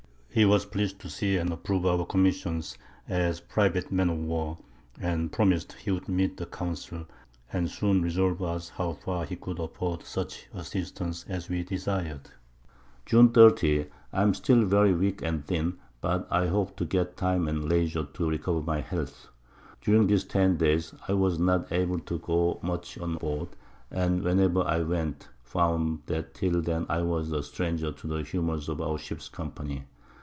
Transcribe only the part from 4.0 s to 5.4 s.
of War, and